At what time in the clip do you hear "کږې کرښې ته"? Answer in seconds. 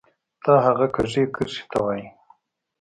0.95-1.77